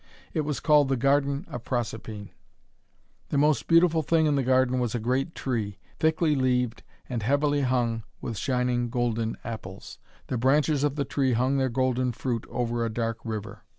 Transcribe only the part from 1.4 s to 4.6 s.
of Proserpine. The most beautiful thing in the